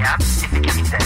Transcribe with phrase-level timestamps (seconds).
[0.00, 0.98] et sécuritaire.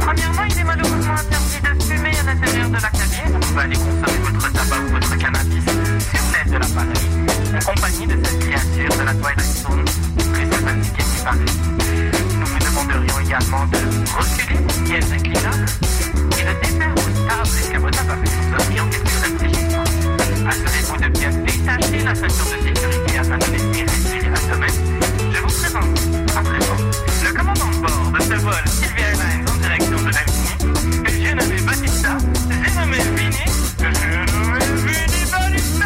[0.00, 3.32] Premièrement, il est malheureusement interdit de fumer à l'intérieur de la cabine.
[3.32, 7.08] Vous pouvez aller consommer votre tabac ou votre cannabis sur l'aide de la patrie,
[7.54, 9.84] en compagnie de cette créature de la Twilight Zone,
[10.32, 11.52] très sympathique et paraît.
[12.38, 13.78] Nous vous demanderions également de
[14.16, 15.66] reculer, pièce inclinable,
[16.38, 18.18] et de défaire vos tables et vos tabac
[18.56, 19.84] sortir en quelque réfléchissement.
[20.48, 24.70] Assurez-vous de bien détacher la ceinture de sécurité afin de laisser respirer l'abdomen.
[25.00, 25.07] Je
[28.28, 29.06] de vol Sylvia
[29.48, 32.18] en direction de l'Infini, que j'ai nommé Batista,
[32.50, 32.98] j'ai nommé
[33.78, 34.18] que j'ai
[34.86, 35.78] Vini Batista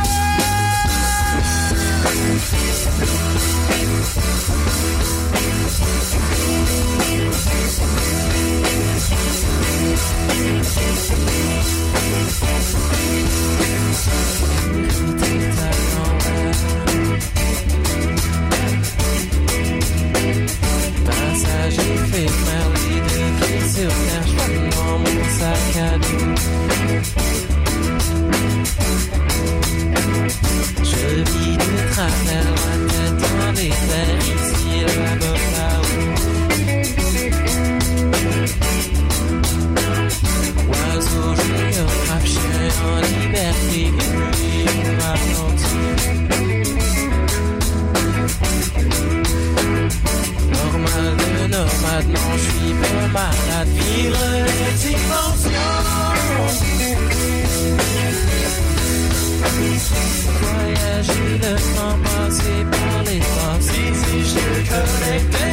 [61.43, 65.51] Voyager le temps, passer par les passés, si je connecté.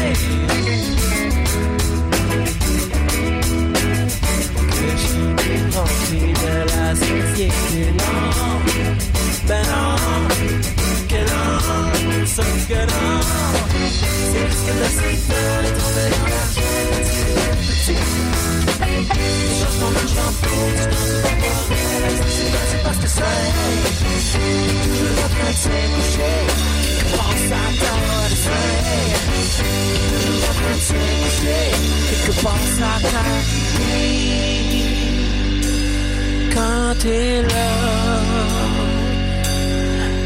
[4.69, 8.55] Que je suis débranché de la société, non.
[9.47, 9.95] Ben non,
[11.07, 13.19] que non, sauf que non.
[14.31, 15.28] C'est juste que
[36.53, 37.71] quand t'es là,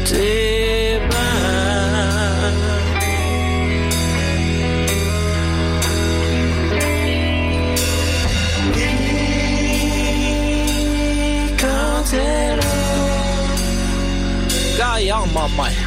[0.04, 0.83] t'es
[15.24, 15.83] something I might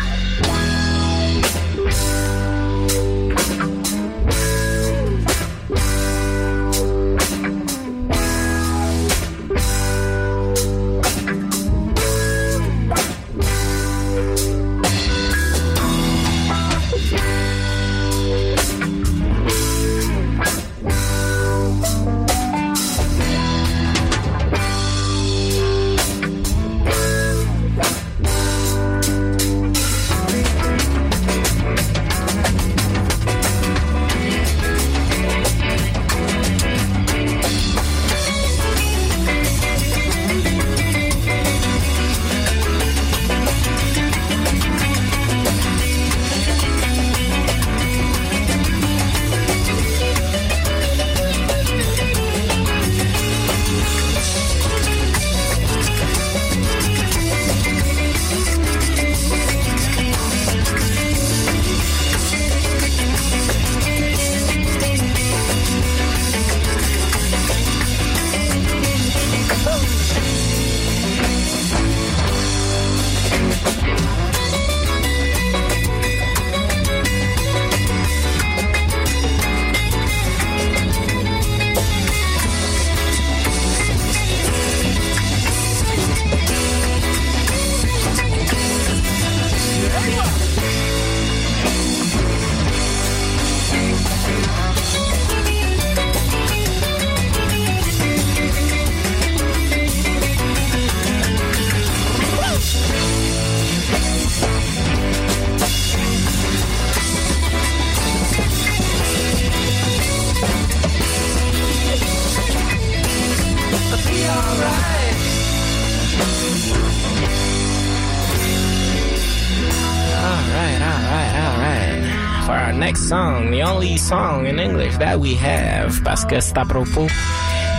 [123.98, 127.08] song, in English that we have, parce que c'est à propos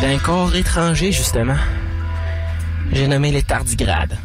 [0.00, 1.56] d'un corps étranger, justement.
[2.92, 4.16] J'ai nommé les tardigrades.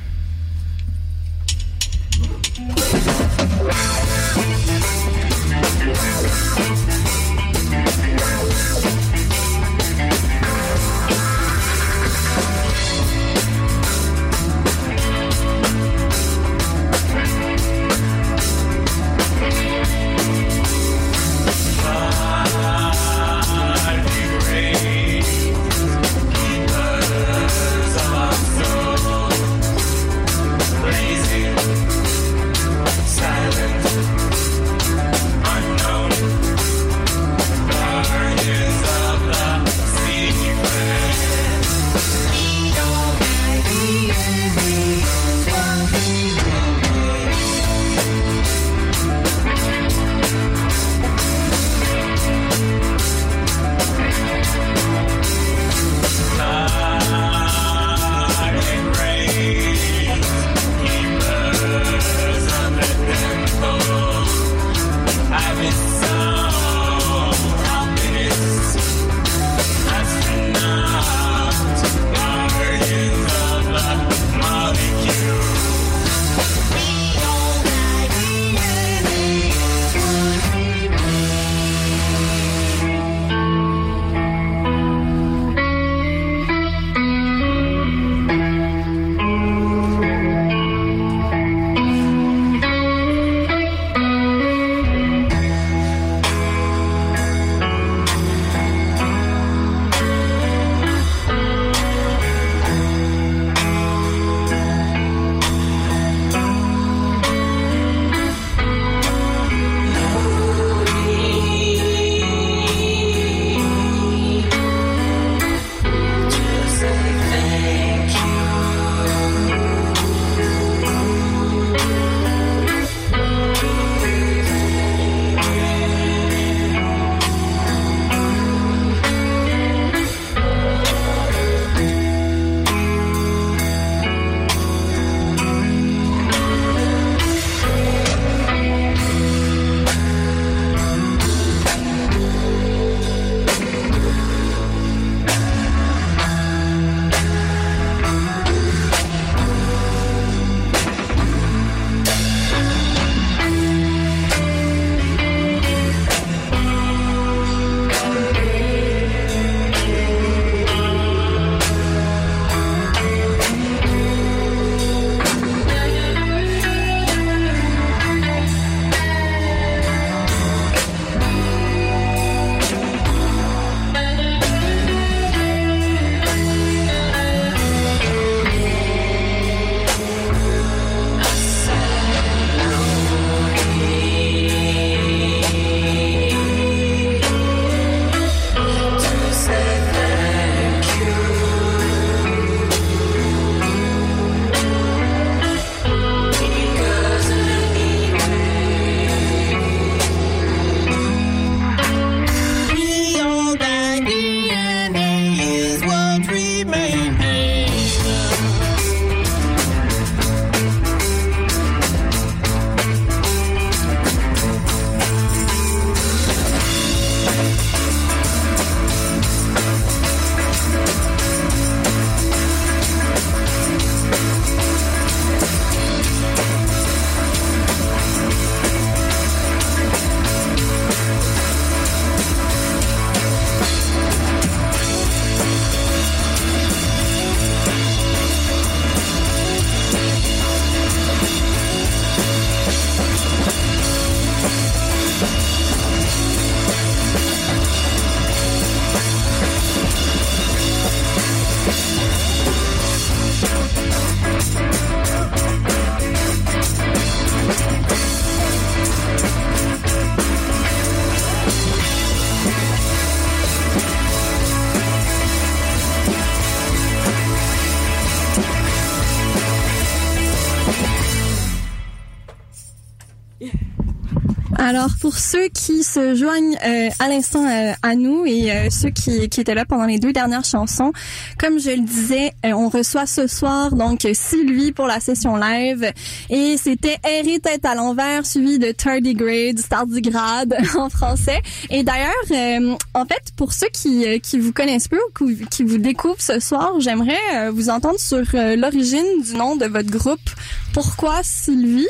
[274.76, 278.90] Alors, pour ceux qui se joignent euh, à l'instant euh, à nous et euh, ceux
[278.90, 280.92] qui, qui étaient là pendant les deux dernières chansons,
[281.38, 285.94] comme je le disais, on reçoit ce soir donc Sylvie pour la session live
[286.32, 291.44] et c'était Erré tête à l'envers suivi de Tardigrade, Tardigrade en français.
[291.70, 296.20] Et d'ailleurs, en fait, pour ceux qui, qui vous connaissent peu ou qui vous découvrent
[296.20, 300.32] ce soir, j'aimerais vous entendre sur l'origine du nom de votre groupe.
[300.74, 301.86] Pourquoi Sylvie?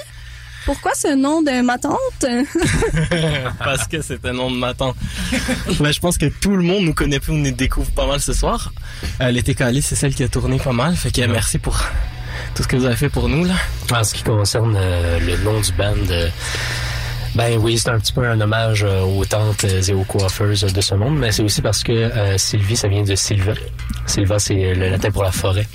[0.65, 1.97] Pourquoi ce nom de ma tante?
[3.59, 4.95] Parce que c'est un nom de ma tante.
[5.79, 8.19] Ben, je pense que tout le monde nous connaît plus, on nous découvre pas mal
[8.19, 8.71] ce soir.
[9.21, 10.95] Euh, L'été Cali, c'est celle qui a tourné pas mal.
[10.95, 11.77] Fait que merci pour
[12.55, 13.45] tout ce que vous avez fait pour nous.
[13.45, 13.55] Là.
[13.91, 16.29] En ce qui concerne euh, le nom du band, euh,
[17.35, 20.81] ben oui, c'est un petit peu un hommage euh, aux tantes et aux coiffeuses de
[20.81, 23.53] ce monde, mais c'est aussi parce que Sylvie, ça vient de Sylva.
[24.05, 25.67] Sylva, c'est le latin pour la forêt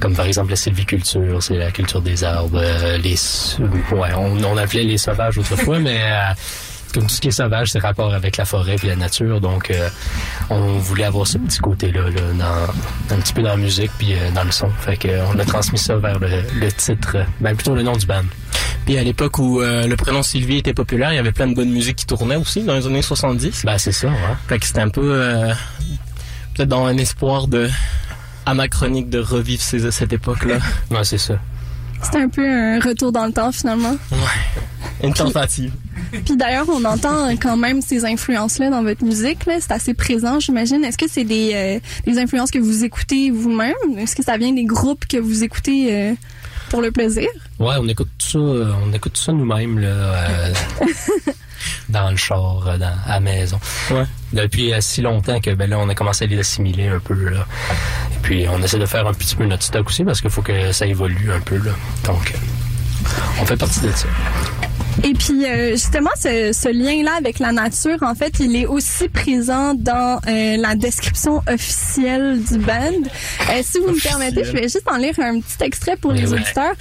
[0.00, 3.16] comme par exemple la sylviculture, c'est la culture des arbres, euh, les
[3.92, 6.32] ouais, on, on, appelait les sauvages autrefois, mais euh,
[6.92, 9.70] comme tout ce qui est sauvage, c'est rapport avec la forêt et la nature, donc
[9.70, 9.88] euh,
[10.50, 12.32] on voulait avoir ce petit côté-là là,
[13.08, 15.44] dans, un petit peu dans la musique puis dans le son, fait que on a
[15.44, 18.24] transmis ça vers le, le titre, ben plutôt le nom du band.
[18.84, 21.70] Puis à l'époque où le prénom Sylvie était populaire, il y avait plein de bonne
[21.70, 23.64] musique qui tournait aussi dans les années 70.
[23.64, 24.14] Ben c'est ça, ouais.
[24.46, 25.52] Fait que c'était un peu
[26.56, 27.68] peut-être dans un espoir de
[28.46, 30.58] anachronique de revivre ces, cette époque-là.
[30.90, 31.38] ouais, c'est ça.
[32.02, 33.96] C'est un peu un retour dans le temps finalement.
[34.12, 34.66] Ouais.
[35.02, 35.72] Une tentative.
[36.24, 39.38] Puis, d'ailleurs, on entend quand même ces influences-là dans votre musique.
[39.46, 40.84] C'est assez présent, j'imagine.
[40.84, 43.74] Est-ce que c'est des, euh, des influences que vous écoutez vous-même?
[43.98, 46.14] Est-ce que ça vient des groupes que vous écoutez euh,
[46.70, 47.28] pour le plaisir?
[47.58, 49.78] Ouais, on écoute tout ça, euh, on écoute tout ça nous-mêmes.
[49.78, 50.52] Là,
[51.88, 53.58] dans le char, euh, dans, à la maison.
[53.90, 54.04] Ouais.
[54.32, 57.14] Depuis euh, si longtemps que ben là, on a commencé à les assimiler un peu.
[57.14, 57.46] Là.
[58.14, 60.42] Et puis, on essaie de faire un petit peu notre stock aussi parce qu'il faut
[60.42, 61.56] que ça évolue un peu.
[61.56, 61.72] Là.
[62.04, 63.08] Donc, euh,
[63.40, 64.08] on fait partie de ça.
[65.04, 69.74] Et puis justement, ce, ce lien-là avec la nature, en fait, il est aussi présent
[69.74, 73.02] dans la description officielle du band.
[73.62, 76.72] si vous me permettez, je vais juste en lire un petit extrait pour les auditeurs.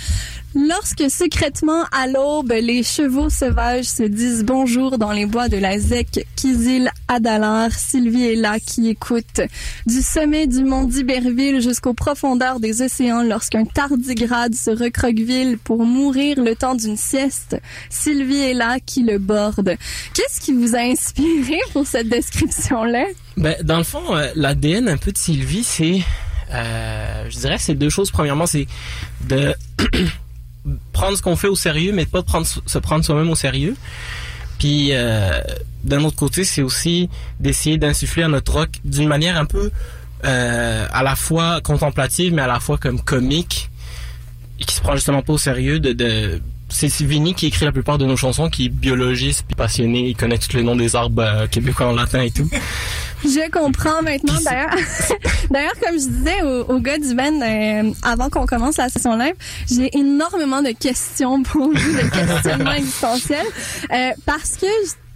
[0.56, 5.78] Lorsque secrètement à l'aube, les chevaux sauvages se disent bonjour dans les bois de la
[5.78, 9.42] ZEC, Kizil, Adalar, Sylvie est là qui écoute.
[9.86, 16.42] Du sommet du mont d'Iberville jusqu'aux profondeurs des océans, lorsqu'un tardigrade se recroqueville pour mourir
[16.42, 17.58] le temps d'une sieste,
[17.90, 19.76] Sylvie est là qui le borde.
[20.14, 23.08] Qu'est-ce qui vous a inspiré pour cette description-là?
[23.36, 26.00] Ben, dans le fond, euh, l'ADN un peu de Sylvie, c'est,
[26.54, 28.10] euh, je dirais, c'est deux choses.
[28.10, 28.68] Premièrement, c'est
[29.28, 29.54] de
[30.94, 33.76] prendre ce qu'on fait au sérieux, mais pas prendre, se prendre soi-même au sérieux.
[34.60, 35.40] Puis euh,
[35.84, 39.72] d'un autre côté, c'est aussi d'essayer d'insuffler à notre rock d'une manière un peu
[40.24, 43.70] euh, à la fois contemplative, mais à la fois comme comique,
[44.60, 45.80] et qui se prend justement pas au sérieux.
[45.80, 49.56] De, de c'est Vinny qui écrit la plupart de nos chansons, qui est biologiste puis
[49.56, 52.50] passionné, il connaît tous les noms des arbres euh, québécois en latin et tout.
[53.26, 54.40] Je comprends maintenant.
[54.44, 54.76] D'ailleurs,
[55.50, 59.34] d'ailleurs, comme je disais au, gars du band euh, avant qu'on commence la session live,
[59.70, 63.46] j'ai énormément de questions pour vous, de questionnements existentiels,
[63.92, 64.68] euh, parce que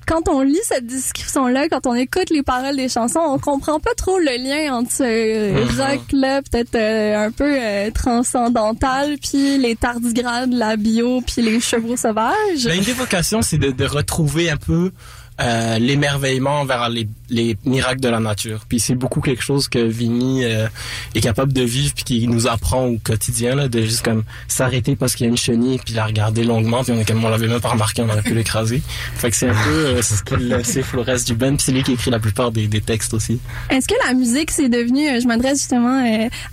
[0.08, 3.94] quand on lit cette description-là, quand on écoute les paroles des chansons, on comprend pas
[3.96, 5.78] trop le lien entre ce euh, mm-hmm.
[5.78, 12.66] rock-là, peut-être un peu transcendantal, puis les tardigrades, la bio, puis les chevaux sauvages.
[12.66, 14.92] Ben, une des vocations, c'est de, de retrouver un peu
[15.41, 18.65] euh, l'émerveillement vers les, les, miracles de la nature.
[18.67, 20.67] Puis c'est beaucoup quelque chose que Vinny euh,
[21.15, 24.98] est capable de vivre puis qui nous apprend au quotidien là, de juste comme s'arrêter
[24.98, 27.29] parce qu'il y a une chenille puis la regarder longuement puis on est comme on
[27.29, 28.81] l'avait même pas remarqué, on aurait pu l'écraser.
[29.15, 31.84] Fait que c'est un peu euh, ce qu'il sait Flores du Ben puis c'est lui
[31.84, 33.39] qui écrit la plupart des, des textes aussi.
[33.69, 36.03] Est-ce que la musique c'est devenu, je m'adresse justement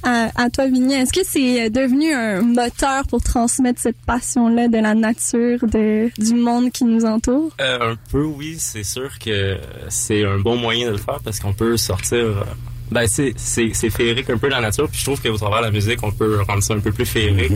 [0.04, 4.68] à, à, toi Vinny, est-ce que c'est devenu un moteur pour transmettre cette passion là
[4.68, 7.50] de la nature, de du monde qui nous entoure?
[7.58, 11.52] un peu oui c'est sûr que c'est un bon moyen de le faire parce qu'on
[11.52, 12.18] peut sortir.
[12.18, 12.44] Euh,
[12.90, 15.58] ben, c'est, c'est, c'est féerique un peu dans la nature, puis je trouve qu'au travers
[15.58, 17.52] de la musique, on peut rendre ça un peu plus féerique.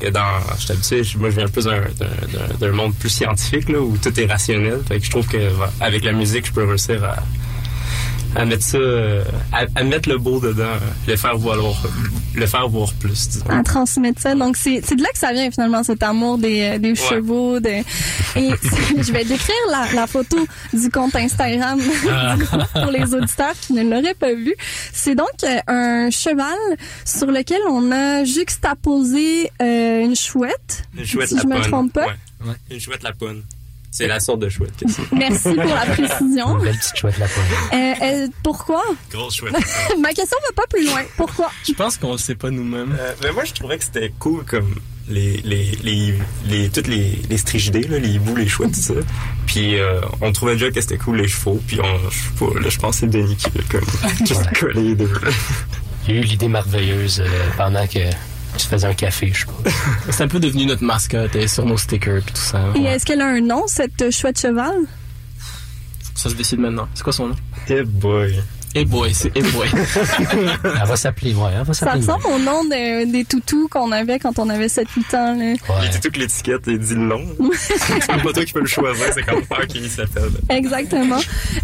[0.00, 0.10] Mm-hmm.
[0.12, 3.96] dans, je t'habitue, moi je viens plus d'un, d'un, d'un monde plus scientifique là, où
[3.98, 4.80] tout est rationnel.
[4.86, 5.50] Fait que je trouve que
[5.80, 7.16] avec la musique, je peux réussir à,
[8.36, 11.56] à mettre ça, euh, à, mettre le beau dedans, le faire voir,
[12.34, 13.28] le faire voir plus.
[13.28, 13.50] Disons.
[13.50, 14.34] À transmettre ça.
[14.34, 17.60] Donc c'est de là que ça vient finalement cet amour des, euh, des chevaux.
[17.60, 17.68] De...
[17.68, 17.84] Et
[18.98, 20.36] je vais décrire la, la, photo
[20.72, 22.36] du compte Instagram ah.
[22.72, 24.54] pour les auditeurs qui ne l'auraient pas vu.
[24.92, 26.58] C'est donc euh, un cheval
[27.04, 30.84] sur lequel on a juxtaposé euh, une chouette.
[30.96, 32.06] Une chouette si je me trompe pas.
[32.06, 32.54] Ouais.
[32.70, 33.42] Une chouette lapone.
[33.90, 34.72] C'est la sorte de chouette.
[35.12, 36.58] Merci pour la précision.
[36.58, 38.82] Une belle petite chouette là euh, euh, pourquoi?
[39.10, 39.52] Grosse chouette.
[40.00, 41.02] Ma question va pas plus loin.
[41.16, 41.50] Pourquoi?
[41.66, 42.96] Je pense qu'on le sait pas nous-mêmes.
[42.98, 44.74] Euh, mais moi, je trouvais que c'était cool comme
[45.08, 46.14] les, les, les,
[46.46, 48.94] les, toutes les, les strigidés, là, les hiboux, les choix, tout ça.
[49.46, 51.60] Puis euh, on trouvait déjà que c'était cool les chevaux.
[51.66, 53.88] Puis on, je sais pas, là, je pense que c'est Denis qui l'a comme
[54.26, 55.10] juste collé les deux.
[56.08, 57.98] Il y a eu l'idée merveilleuse euh, pendant que
[58.56, 59.70] tu faisais un café, je sais pas.
[60.10, 62.60] C'est un peu devenu notre mascotte elle est sur nos stickers puis tout ça.
[62.74, 64.74] Et est-ce qu'elle a un nom, cette chouette cheval?
[66.14, 66.88] Ça se décide maintenant.
[66.94, 67.36] C'est quoi son nom?
[67.68, 68.42] Eh boy.
[68.72, 69.66] Hey boy, c'est Hey boy.
[70.64, 72.02] Elle va s'appeler, ouais, elle va Ça s'appeler.
[72.06, 75.34] ressemble au nom de- des toutous qu'on avait quand on avait 7-8 ans.
[75.34, 75.44] Là.
[75.44, 75.56] Ouais.
[75.84, 77.20] Il dit tout que l'étiquette, il dit le nom.
[77.56, 80.30] c'est pas toi qui peux le choisir, c'est comme faire qui s'appelle.
[80.50, 81.18] Exactement.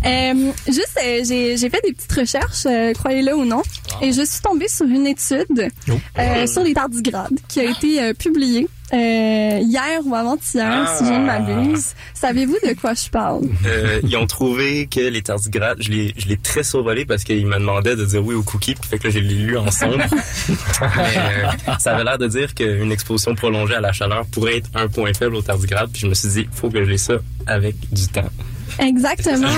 [0.04, 3.62] Euh, juste, euh, j'ai j'ai fait des petites recherches, euh, croyez-le ou non,
[4.02, 5.92] et je suis tombée sur une étude Oh.
[6.18, 11.10] euh, sur les tardigrades qui a été euh, publiée euh, hier ou avant-hier, si je
[11.10, 11.94] ne m'abuse.
[12.14, 13.42] Savez-vous de quoi je parle?
[13.66, 17.46] Euh, ils ont trouvé que les tardigrades, je l'ai, je l'ai très survolé parce qu'il
[17.46, 19.70] me demandait de dire oui au cookie, puis fait que là, je l'ai lu en
[19.70, 19.98] sombre.
[20.48, 24.70] Mais euh, ça avait l'air de dire qu'une exposition prolongée à la chaleur pourrait être
[24.74, 27.14] un point faible aux tardigrades, puis je me suis dit, faut que j'ai ça
[27.46, 28.30] avec du temps.
[28.78, 29.48] Exactement.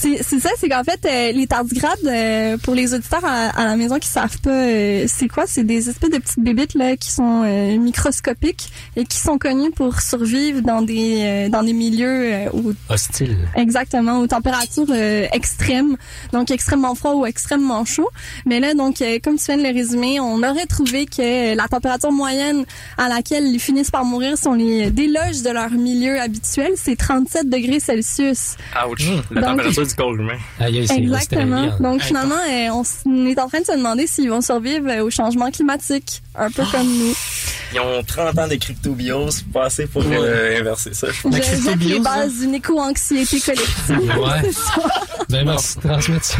[0.00, 3.64] C'est c'est ça, c'est qu'en fait, euh, les tardigrades, euh, pour les auditeurs à, à
[3.64, 5.44] la maison qui savent pas, euh, c'est quoi?
[5.48, 9.72] C'est des espèces de petites bébites là qui sont euh, microscopiques et qui sont connues
[9.72, 13.36] pour survivre dans des euh, dans des milieux euh, où Hostile.
[13.56, 15.96] Exactement, aux températures euh, extrêmes,
[16.32, 18.08] donc extrêmement froid ou extrêmement chaud.
[18.46, 21.66] Mais là, donc, euh, comme tu viens de le résumer, on aurait trouvé que la
[21.66, 22.64] température moyenne
[22.98, 26.94] à laquelle ils finissent par mourir si on les déloge de leur milieu habituel, c'est
[26.96, 28.54] 37 degrés Celsius.
[28.88, 29.02] Ouch.
[29.32, 31.76] La Donc- température du Exactement.
[31.80, 34.88] Donc, finalement, euh, on, s- on est en train de se demander s'ils vont survivre
[34.88, 37.14] euh, au changement climatique, un peu comme nous.
[37.74, 41.08] Ils ont 30 ans de cryptobiose, pas assez pour euh, inverser ça.
[41.10, 43.98] je jette les cryptobiose, bases d'une éco-anxiété collective.
[44.18, 44.50] Ouais.
[45.30, 46.38] Ben, merci de transmettre ça.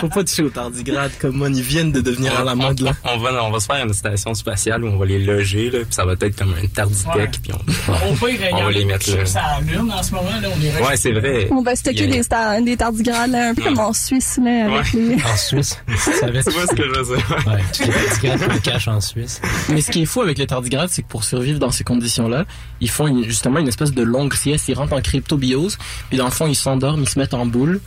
[0.00, 2.92] Faut pas toucher aux tardigrades comme moi, ils viennent de devenir à la mode là.
[3.04, 5.80] On va, on va se faire une station spatiale où on va les loger, là,
[5.80, 7.28] puis ça va être comme un tarditech, Ouais.
[7.42, 7.92] puis on...
[7.92, 9.26] Au pire, On va les mettre là.
[9.26, 10.30] ça la en ce moment.
[10.40, 11.48] Là, on est Ouais, c'est vrai.
[11.50, 13.92] On va stocker Il y a- des, sta- des tardigrades, là, un peu comme en
[13.92, 15.14] Suisse, là, avec les...
[15.16, 15.78] En Suisse.
[15.88, 17.38] Tu savais Tu vois ce que je veux dire?
[17.46, 19.40] Ouais, les tardigrades qu'on cache en Suisse.
[19.68, 22.44] Mais ce qui est fou avec les tardigrades, c'est que pour survivre dans ces conditions-là,
[22.80, 25.78] ils font une- justement une espèce de longue sieste, ils rentrent en cryptobiose,
[26.08, 27.80] puis dans le fond, ils s'endorment, ils se mettent en boule,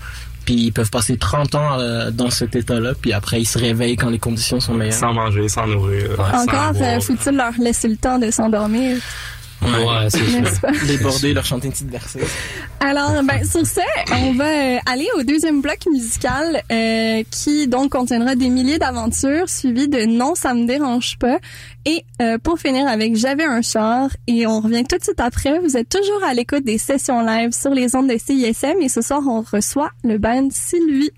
[0.46, 3.98] puis ils peuvent passer 30 ans euh, dans cet état-là, puis après, ils se réveillent
[3.98, 4.94] quand les conditions sont meilleures.
[4.94, 6.12] Sans manger, sans nourrir.
[6.34, 8.98] Encore, euh, faut-il leur laisser le temps de s'endormir,
[9.62, 10.88] Ouais, c'est?
[10.88, 12.22] Déborder, leur chanter une petite berceuse.
[12.80, 13.82] Alors, ben, sur ce,
[14.14, 19.50] on va euh, aller au deuxième bloc musical euh, qui donc contiendra des milliers d'aventures
[19.50, 21.40] suivies de Non, ça me dérange pas.
[21.86, 25.60] Et euh, pour finir avec J'avais un char et on revient tout de suite après.
[25.60, 29.02] Vous êtes toujours à l'écoute des sessions live sur les ondes de CISM et ce
[29.02, 31.12] soir on reçoit le band Sylvie.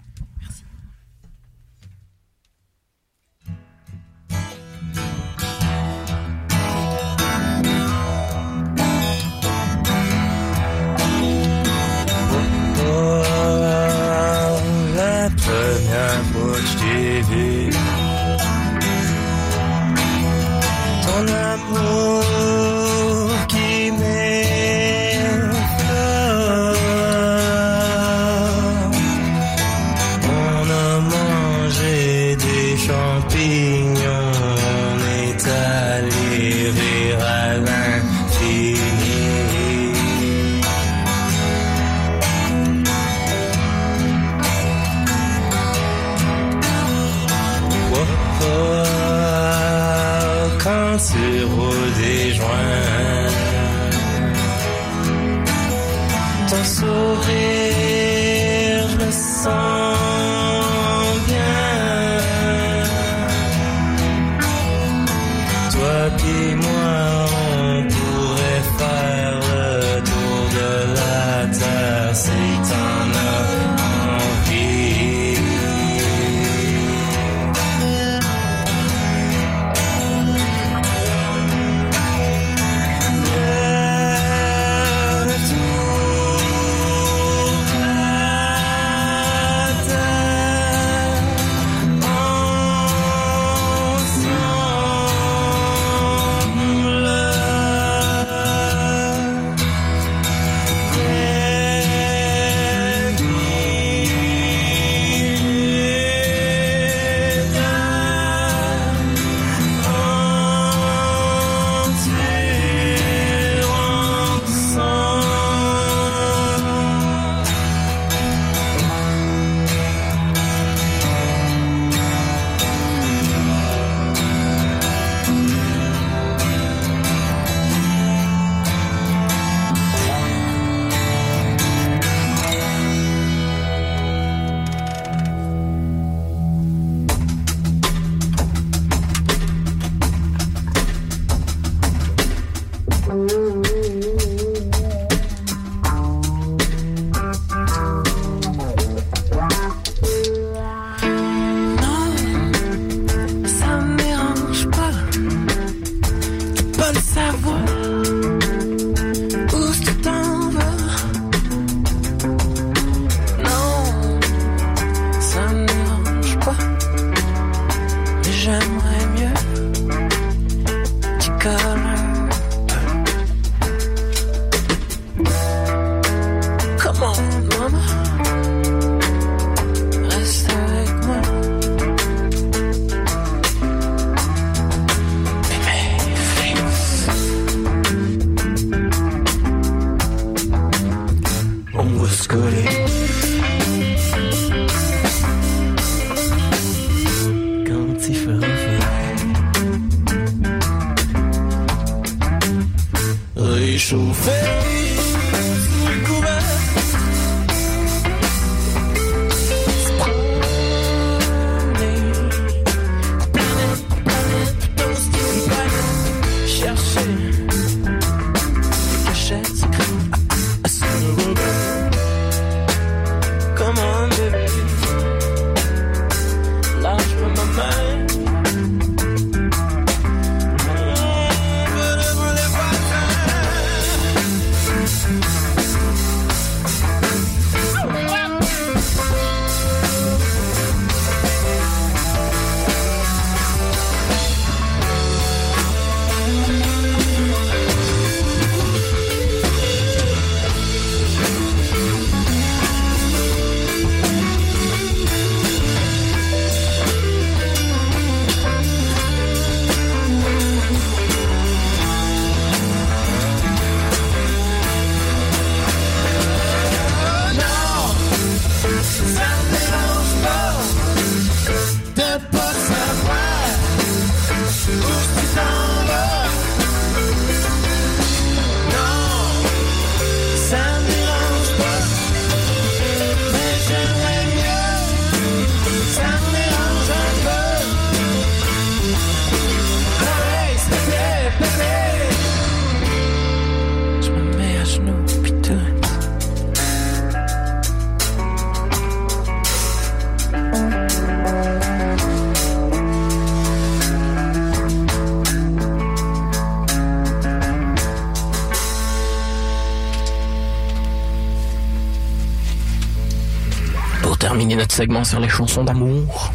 [315.04, 316.34] Sur les chansons d'amour,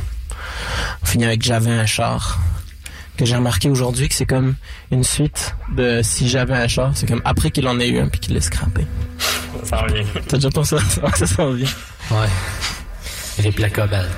[1.03, 2.41] on finit avec J'avais un char.
[3.17, 4.57] Que j'ai remarqué aujourd'hui que c'est comme
[4.91, 6.91] une suite de Si j'avais un char.
[6.95, 8.87] C'est comme après qu'il en ait eu un puis qu'il l'ait scrappé.
[9.63, 10.05] Ça revient.
[10.27, 11.03] T'as déjà pensé à ça?
[11.15, 11.69] Ça s'en vient.
[12.11, 12.29] Ouais.
[13.39, 14.11] Et les plaques cobalt.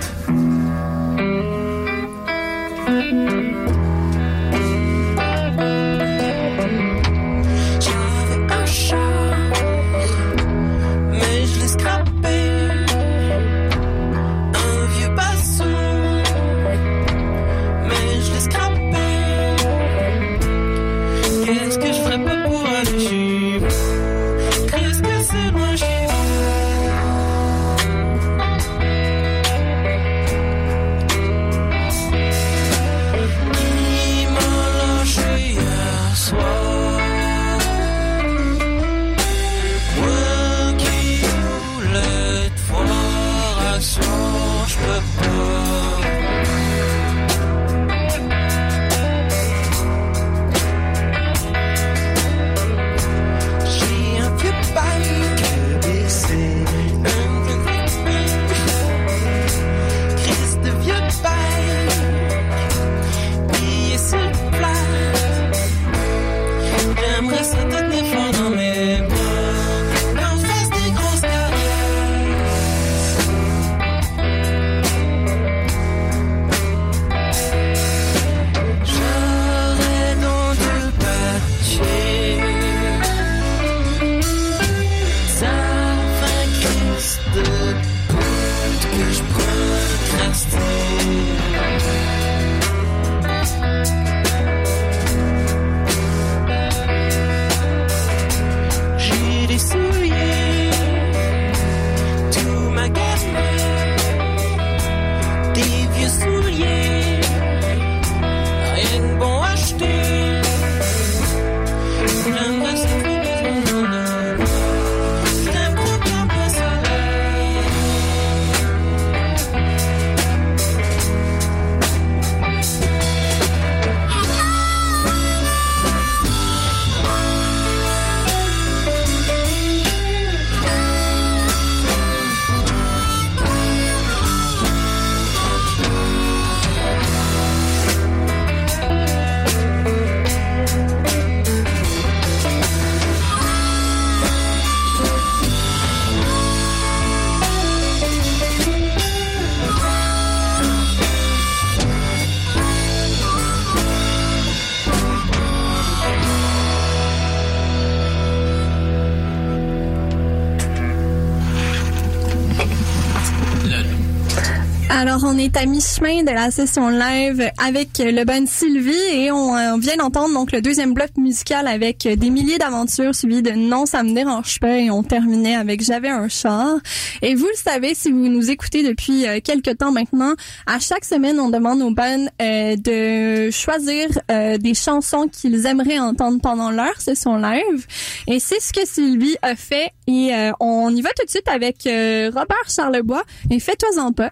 [165.36, 169.76] On est à mi-chemin de la session live avec le band Sylvie et on, euh,
[169.76, 174.02] vient d'entendre donc le deuxième bloc musical avec des milliers d'aventures suivi de Non, ça
[174.02, 176.76] me dérange pas et on terminait avec J'avais un char.
[177.20, 180.32] Et vous le savez, si vous nous écoutez depuis euh, quelques temps maintenant,
[180.66, 185.98] à chaque semaine, on demande aux bands euh, de choisir euh, des chansons qu'ils aimeraient
[185.98, 187.86] entendre pendant leur session live.
[188.26, 191.48] Et c'est ce que Sylvie a fait et euh, on y va tout de suite
[191.48, 194.30] avec euh, Robert Charlebois et Fais-toi-en pas.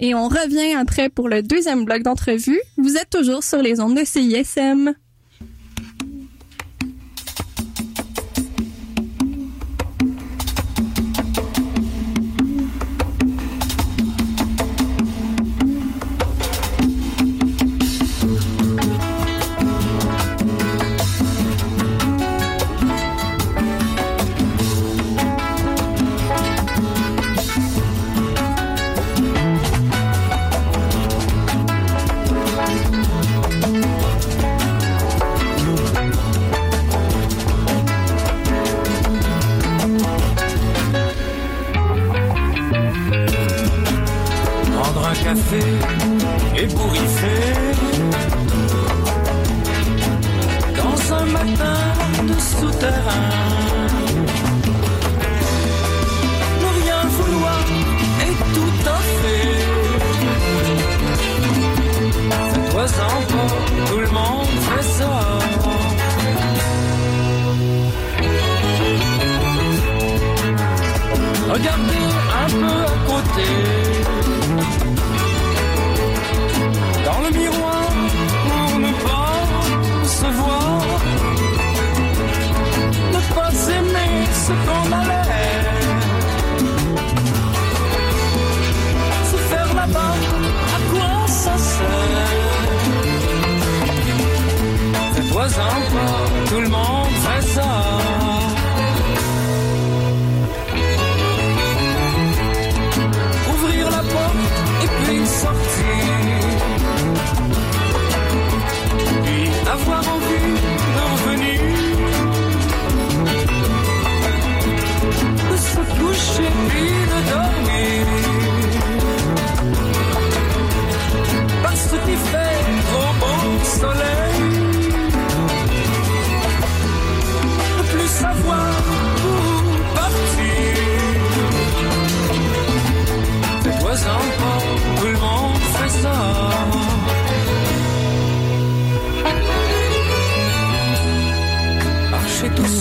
[0.00, 2.60] Et on revient après pour le deuxième bloc d'entrevue.
[2.76, 4.94] Vous êtes toujours sur les ondes de CISM.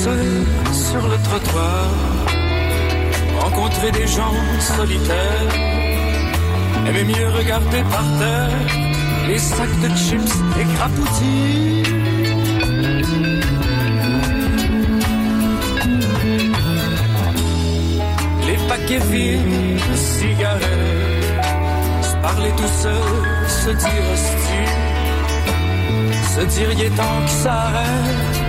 [0.06, 1.90] sur le trottoir,
[3.40, 5.54] rencontrer des gens solitaires,
[6.88, 8.50] aimer mieux regarder par terre
[9.28, 11.84] les sacs de chips et crapoutis.
[18.48, 21.44] Les paquets vides de cigarettes,
[22.04, 24.82] se parler tout seul, se dire hostile,
[26.36, 28.45] se dire y est temps que ça arrête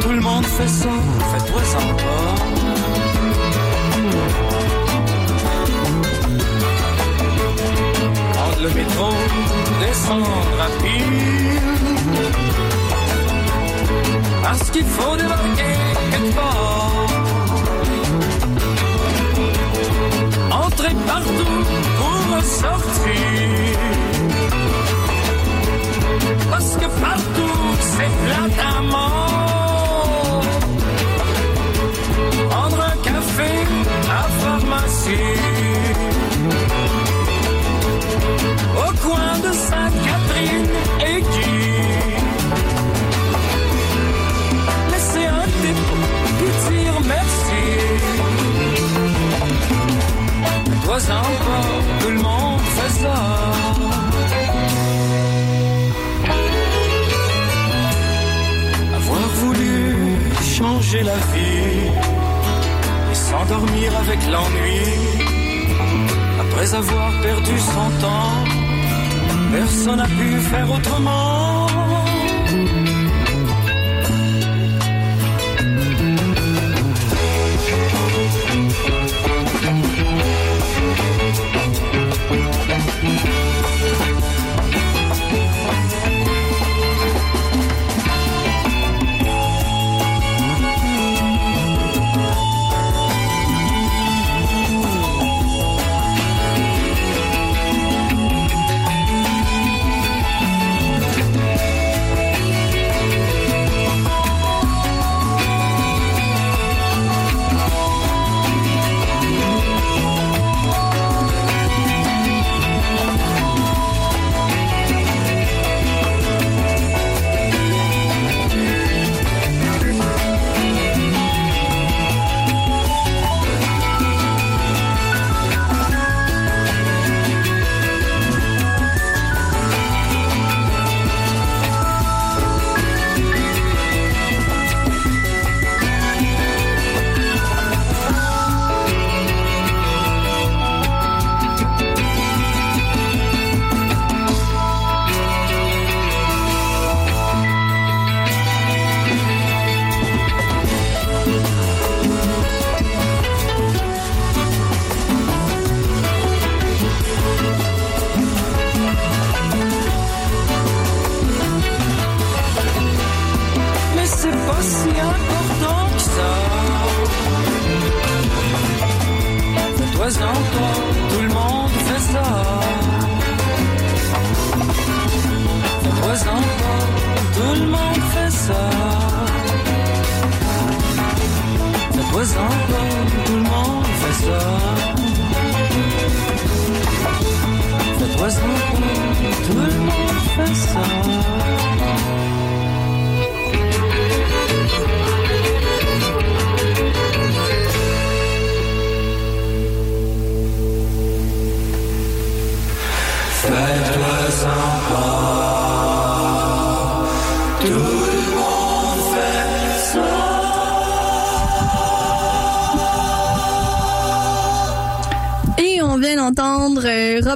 [0.00, 0.90] tout le monde fait ça,
[1.30, 2.34] fais-toi en pas.
[8.32, 9.08] Prendre le métro,
[9.80, 10.68] descendre à.
[14.42, 15.74] Parce qu'il faut débarquer
[16.10, 17.06] quelque part.
[20.50, 21.58] Entrer partout
[21.98, 23.78] pour ressortir.
[26.50, 28.46] Parce que partout c'est plein
[33.36, 33.52] café
[34.10, 35.10] à pharmacie.
[38.76, 40.68] Au coin de Sainte-Catherine
[41.00, 41.56] et qui
[44.90, 46.06] Laisser un dépôt
[46.44, 47.62] et dire merci.
[50.84, 53.18] Toi encore, tout le monde fait ça.
[58.96, 59.74] Avoir voulu
[60.42, 61.85] changer la vie
[63.48, 64.80] s'endormir avec l'ennui.
[66.40, 68.44] Après avoir perdu son temps,
[69.52, 71.45] personne n'a pu faire autrement.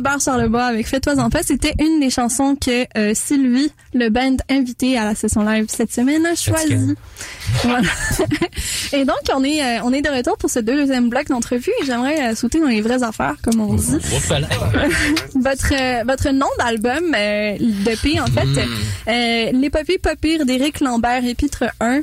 [0.01, 1.43] Robert Charlebois avec Fais-toi en fait.
[1.45, 5.93] C'était une des chansons que euh, Sylvie, le band invité à la session live cette
[5.93, 6.95] semaine, a choisi.
[7.65, 7.89] Voilà.
[8.95, 11.85] et donc, on est, euh, on est de retour pour ce deuxième bloc d'entrevue et
[11.85, 13.99] j'aimerais euh, sauter dans les vraies affaires, comme on dit.
[15.35, 18.61] Votre votre nom d'album euh, d'EP en fait
[19.09, 22.01] euh, l'épopée pas pire d'Éric Lambert épître 1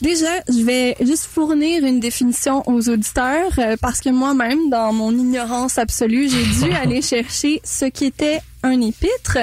[0.00, 5.10] déjà je vais juste fournir une définition aux auditeurs euh, parce que moi-même dans mon
[5.12, 9.38] ignorance absolue j'ai dû aller chercher ce qui était un épître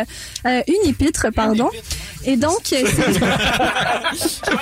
[0.45, 1.69] euh, une épître pardon.
[2.25, 2.83] et donc euh,
[4.15, 4.57] c'est-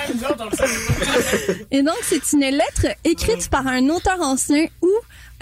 [1.70, 4.90] et donc c'est une lettre écrite par un auteur ancien ou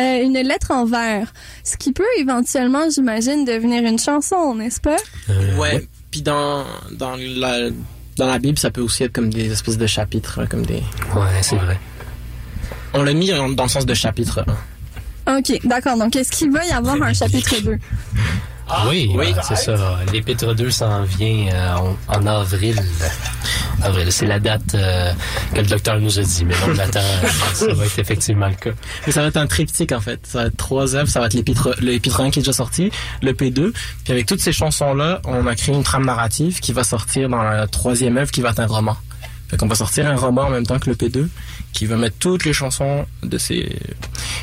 [0.01, 4.97] euh, une lettre en vers, ce qui peut éventuellement, j'imagine, devenir une chanson, n'est-ce pas?
[5.31, 5.87] Euh, Ouais.
[6.11, 7.69] Puis dans, dans la,
[8.16, 10.83] dans la Bible, ça peut aussi être comme des espèces de chapitres, là, comme des.
[11.14, 11.79] Ouais, c'est vrai.
[12.92, 14.44] On l'a mis en- dans le sens de chapitre.
[15.27, 15.38] hein.
[15.38, 15.96] OK, d'accord.
[15.96, 17.79] Donc, est-ce qu'il va y avoir un chapitre 2?
[18.88, 19.77] oui, oui, euh, c'est ça.
[20.12, 21.77] L'épître 2 s'en vient euh,
[22.09, 22.81] en, en avril.
[23.83, 25.12] Avril, c'est la date euh,
[25.53, 27.00] que le docteur nous a dit, mais on l'attend.
[27.55, 28.70] ça va être effectivement le cas.
[29.07, 30.20] Mais ça va être un triptyque en fait.
[30.27, 31.09] Ça va être trois œuvres.
[31.09, 32.90] Ça va être l'épître, l'épître 1 qui est déjà sorti,
[33.22, 33.72] le P2.
[34.05, 37.42] Puis avec toutes ces chansons-là, on a créé une trame narrative qui va sortir dans
[37.42, 38.96] la troisième œuvre qui va être un roman.
[39.48, 41.29] Fait qu'on va sortir un roman en même temps que le P2
[41.75, 43.79] qui va mettre toutes les chansons de ces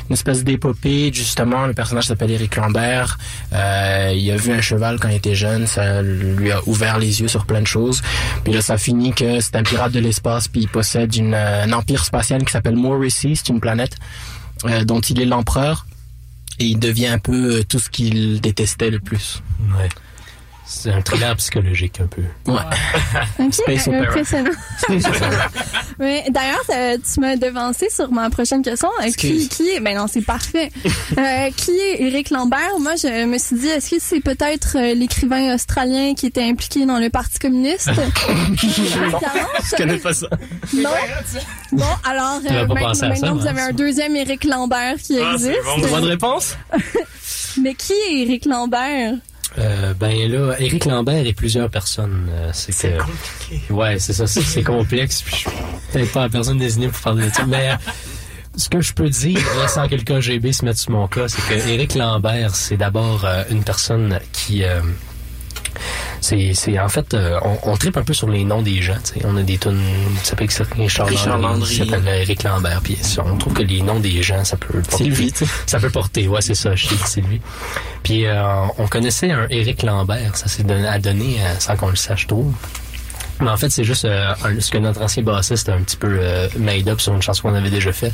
[0.08, 1.66] une espèce d'épopée justement.
[1.66, 3.18] Le personnage s'appelle Éric Lambert.
[3.52, 5.66] Euh, il a vu un cheval quand il était jeune.
[5.66, 8.02] Ça lui a ouvert les yeux sur plein de choses.
[8.44, 11.72] Puis là ça finit que c'est un pirate de l'espace puis il possède une, un
[11.72, 13.96] empire spatial qui s'appelle Morrissey c'est une planète
[14.66, 15.86] euh, dont il est l'empereur.
[16.58, 19.42] Et il devient un peu euh, tout ce qu'il détestait le plus.
[19.78, 19.88] Ouais.
[20.64, 22.22] C'est un thriller psychologique un peu.
[22.50, 22.58] ouais
[23.40, 24.00] OK, Space opera.
[24.02, 24.50] impressionnant.
[25.98, 28.88] Mais d'ailleurs, euh, tu m'as devancé sur ma prochaine question.
[29.04, 30.70] Euh, Qui, est, ben non, c'est parfait.
[31.18, 32.78] Euh, qui est Éric Lambert?
[32.80, 36.98] Moi, je me suis dit, est-ce que c'est peut-être l'écrivain australien qui était impliqué dans
[36.98, 37.90] le Parti communiste?
[38.56, 40.28] je connais pas ça
[40.72, 40.90] non.
[41.72, 43.66] Bon, alors, euh, maintenant, ça, vous avez ça.
[43.66, 45.58] un deuxième Éric Lambert qui Ah, existe.
[45.64, 45.78] bon.
[45.86, 46.56] droit de réponse
[47.60, 49.14] Mais qui est Éric Lambert?
[49.58, 52.28] Euh, ben là, Éric Lambert et plusieurs personnes.
[52.30, 52.98] euh, c'est que...
[52.98, 55.22] compliqué Ouais, c'est ça, c'est- complexe.
[55.22, 55.50] Puis je suis
[55.92, 57.44] peut-être pas la personne désignée pour parler de ça.
[57.46, 57.76] Mais euh,
[58.56, 61.28] ce que je peux dire, là, sans que le KGB se mette sur mon cas,
[61.28, 64.62] c'est que Éric Lambert, c'est d'abord une personne qui...
[66.20, 68.96] c'est, c'est en fait, euh, on, on tripe un peu sur les noms des gens.
[69.24, 69.80] On a des tunes
[70.22, 72.80] qui s'appellent Richard, Richard Landry, s'appelle euh, Éric Lambert.
[72.82, 75.04] Puis on trouve que les noms des gens, ça peut porter-
[75.34, 75.46] sais.
[75.66, 77.40] ça peut porter, ouais, c'est ça, dit Sylvie.
[78.02, 78.42] Puis euh,
[78.78, 82.52] on connaissait un Éric Lambert, ça s'est donné, à donner sans qu'on le sache trop.
[83.40, 85.96] Mais en fait, c'est juste euh, un- ce que notre ancien bassiste a un petit
[85.96, 88.12] peu euh, made up sur une chanson qu'on avait déjà faite.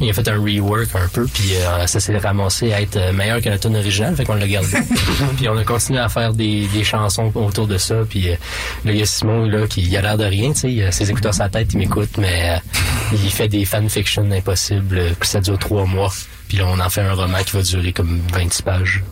[0.00, 3.12] Il a fait un rework un peu, puis euh, ça s'est ramassé à être euh,
[3.12, 4.68] meilleur que la tune originale, fait qu'on l'a gardé.
[5.36, 8.36] puis on a continué à faire des, des chansons autour de ça, puis euh,
[8.84, 10.82] là, il y a Simon, là, qui il a l'air de rien, tu sais, il
[10.82, 15.00] a ses écouteurs sur la tête, il m'écoute, mais euh, il fait des fanfictions impossibles,
[15.18, 16.12] puis ça dure trois mois.
[16.48, 19.02] Puis là, on en fait un roman qui va durer comme 26 pages.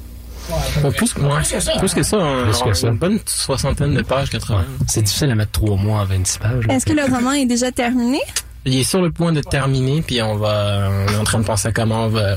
[0.51, 1.20] Ouais, plus, que-
[1.61, 2.89] ça, plus que ça, un- Plus que ça.
[2.89, 4.64] une bonne soixantaine de pages, 80.
[4.87, 6.64] C'est difficile à mettre trois mois en 26 pages.
[6.68, 8.20] Est-ce que le roman est déjà terminé?
[8.66, 11.44] Il est sur le point de terminer, puis on va, on est en train de
[11.44, 12.36] penser à comment on va,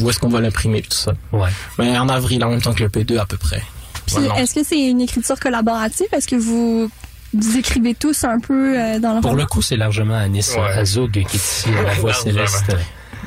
[0.00, 1.12] où est-ce qu'on va l'imprimer, tout ça.
[1.32, 1.48] Ouais.
[1.78, 3.62] Mais en avril, en même temps que le P2 à peu près.
[4.06, 4.34] Puis Ouais, non.
[4.36, 6.06] est-ce que c'est une écriture collaborative?
[6.12, 6.88] Est-ce que vous,
[7.34, 9.42] vous écrivez tous un peu euh, dans le Pour roman?
[9.42, 10.60] le coup, c'est largement Anis Ouais.
[10.78, 12.76] Azog qui est ici à la voix céleste.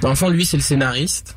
[0.02, 1.36] Dans le fond, lui, c'est le scénariste.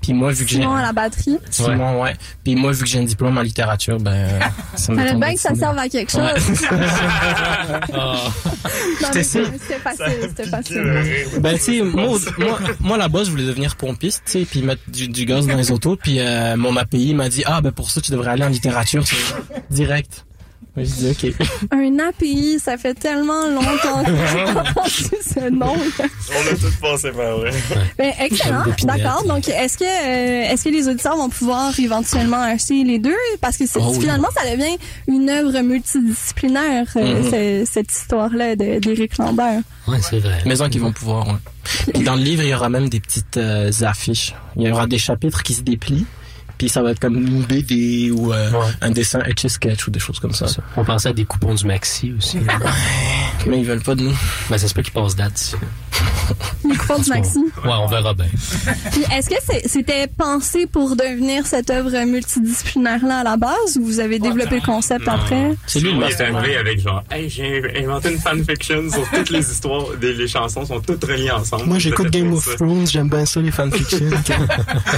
[0.00, 0.60] Puis moi, vu que j'ai...
[0.60, 1.38] Simon à la batterie.
[1.50, 2.16] Simon, ouais.
[2.42, 4.26] Puis moi, vu que j'ai un diplôme en littérature, ben,
[4.74, 6.20] ça me bien que ça serve à quelque chose.
[7.90, 9.22] Ouais.
[9.22, 9.46] Sûr.
[9.60, 11.40] C'était facile, c'était facile.
[11.40, 14.82] Ben, tu sais, moi, moi, moi, là-bas, je voulais devenir pompiste, tu sais, puis mettre
[14.88, 15.96] du, du gaz dans les autos.
[15.96, 19.04] Puis euh, mon API m'a dit, ah, ben pour ça, tu devrais aller en littérature,
[19.04, 19.34] tu sais,
[19.70, 20.24] direct.
[20.76, 21.34] Moi, je dis, ok.
[21.72, 25.74] Un API, ça fait tellement longtemps que j'ai entendu ce nom.
[25.74, 27.50] On a tout passé par vrai.
[27.98, 28.62] Ben, excellent.
[28.84, 29.24] D'accord.
[29.26, 33.16] Donc, est-ce que, euh, est-ce que les auditeurs vont pouvoir éventuellement acheter les deux?
[33.40, 34.00] Parce que Oh oui.
[34.00, 34.76] finalement, ça devient
[35.08, 37.30] une œuvre multidisciplinaire, euh, Mhm.
[37.64, 39.60] ce- cette histoire-là de- d'Éric Lambert.
[39.88, 40.38] Ouais, c'est vrai.
[40.46, 41.34] Maison qu'ils vont pouvoir, ouais.
[41.94, 44.34] Puis dans le livre, il y aura même des petites euh, affiches.
[44.56, 46.06] Il y aura des chapitres qui se déplient.
[46.60, 48.58] Puis ça va être comme une BD ou euh, Ouais.
[48.82, 50.46] un dessin etch-sketch ou des choses comme ça.
[50.46, 50.62] Ça.
[50.76, 52.36] On pensait à des coupons du Maxi aussi.
[53.46, 54.14] Mais ils veulent pas de nous.
[54.50, 55.56] ben, ça se peut qu'ils passent date ici.
[56.68, 57.38] Les coupons du Maxi.
[57.38, 58.26] Ouais, on verra bien.
[58.92, 63.84] Puis, est-ce que c'est- c'était pensé pour devenir cette œuvre multidisciplinaire-là à la base ou
[63.84, 65.54] vous avez développé le concept après?
[65.66, 66.36] C'est lui le Il est mastermind.
[66.38, 70.64] arrivé avec genre, hey, j'ai inventé une fanfiction sur toutes les histoires, des, les chansons
[70.64, 71.64] sont toutes reliées ensemble.
[71.66, 72.54] Moi, j'écoute Game of ça.
[72.54, 73.98] Thrones, j'aime bien ça, les fanfictions.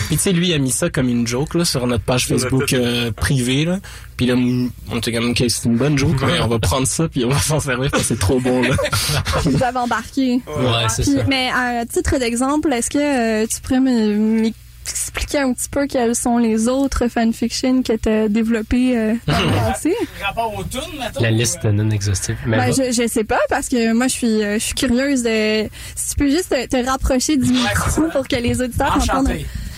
[0.08, 2.26] Puis tu sais, lui, il a mis ça comme une joke là, sur notre page
[2.26, 3.64] Facebook euh, privée.
[3.64, 3.78] Là.
[4.16, 7.08] Puis là, on était comme, OK, c'est une bonne joke, mais on va prendre ça,
[7.08, 8.62] puis on va s'en servir, parce que c'est trop bon.
[8.62, 8.76] Là.
[9.44, 10.40] Vous avez embarqué.
[10.46, 11.24] Ouais, c'est ça.
[11.28, 12.98] mais à titre d'exemple, est-ce que
[13.42, 14.42] euh, tu pourrais me-
[14.84, 19.38] m'expliquer un petit peu quelles sont les autres fanfictions que tu as développées euh, dans
[19.38, 19.94] le passé?
[20.22, 20.52] Rapport
[20.98, 21.22] mettons.
[21.22, 22.36] La liste non exhaustive.
[22.46, 25.68] Ben, je, je sais pas parce que moi je suis euh, je suis curieuse de
[25.94, 29.32] si tu peux juste te, te rapprocher du micro pour que les auditeurs entendent,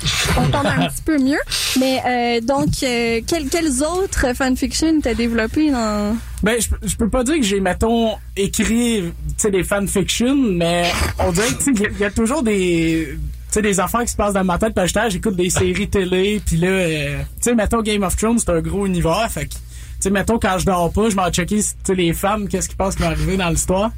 [0.30, 0.38] Enchanté.
[0.56, 1.38] entendent un petit peu mieux.
[1.78, 7.24] Mais euh, donc euh, quelles, quelles autres fanfictions t'as développées dans Ben, je, peux- pas
[7.24, 9.12] dire que j'ai, mettons, écrit,
[9.44, 13.16] des fanfictions, mais on dirait que, tu sais, il y a- toujours des,
[13.52, 16.40] tu des affaires qui se passent dans ma tête, parce que j'écoute des séries télé,
[16.44, 19.52] puis là, euh, tu sais, mettons, Game of Thrones, c'est un gros univers, fait que,
[19.54, 19.58] tu
[20.00, 22.76] sais, mettons, quand je dors pas, je m'en checker, tu sais, les femmes, qu'est-ce qui
[22.76, 23.90] passe qui va arriver dans l'histoire.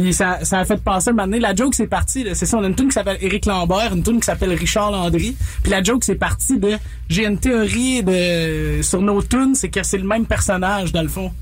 [0.00, 1.40] Puis ça, ça a fait passer un moment donné.
[1.40, 2.24] La joke, c'est parti.
[2.24, 2.34] là.
[2.34, 4.90] C'est ça, on a une tune qui s'appelle Éric Lambert, une tune qui s'appelle Richard
[4.90, 5.36] Landry.
[5.62, 6.72] Puis la joke, c'est parti de...
[7.08, 11.08] J'ai une théorie de sur nos tunes, c'est que c'est le même personnage, dans le
[11.08, 11.32] fond.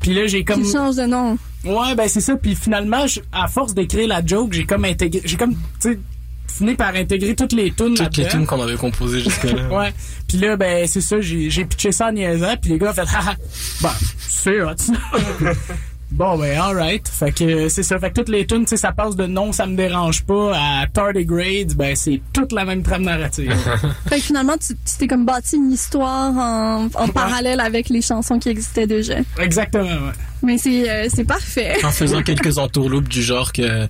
[0.00, 0.62] Puis là, j'ai comme...
[0.62, 1.36] Qui change de nom.
[1.64, 2.36] Ouais, ben c'est ça.
[2.36, 5.22] Puis finalement, je- à force d'écrire la joke, j'ai comme intégré...
[5.24, 5.98] J'ai comme, tu sais,
[6.46, 9.68] fini par intégrer toutes les tunes Toutes les tunes qu'on avait composées jusque-là.
[9.76, 9.92] Ouais.
[10.28, 13.00] Puis là, ben, c'est ça, j'ai, pitché ça en niaisant, puis les gars ont fait,
[13.12, 13.34] haha,
[13.82, 14.74] ben, c'est hot.
[16.14, 17.08] Bon, ben, alright.
[17.08, 17.98] Fait que c'est ça.
[17.98, 20.52] Fait que toutes les tunes, tu sais, ça passe de non, ça me dérange pas
[20.54, 23.52] à Tardigrades, ben, c'est toute la même trame narrative.
[24.08, 28.38] Fait que finalement, tu t'es comme bâti une histoire en, en parallèle avec les chansons
[28.38, 29.16] qui existaient déjà.
[29.40, 30.12] Exactement, ouais.
[30.44, 31.84] Mais c'est euh, c'est parfait.
[31.84, 33.88] en faisant quelques entourloupes du genre que